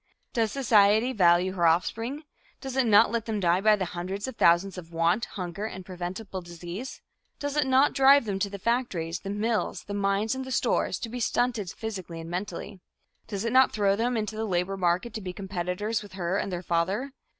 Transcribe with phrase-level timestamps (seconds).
[0.33, 2.23] Does society value her offspring?
[2.59, 5.85] Does it not let them die by the hundreds of thousands of want, hunger and
[5.85, 7.01] preventable disease?
[7.37, 10.97] Does it not drive them to the factories, the mills, the mines and the stores
[11.01, 12.79] to be stunted physically and mentally?
[13.27, 16.51] Does it not throw them into the labor market to be competitors with her and
[16.51, 17.13] their father?